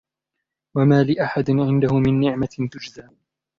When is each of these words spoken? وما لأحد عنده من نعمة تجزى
وما 0.75 1.03
لأحد 1.03 1.51
عنده 1.51 1.93
من 1.99 2.19
نعمة 2.19 2.67
تجزى 2.71 3.09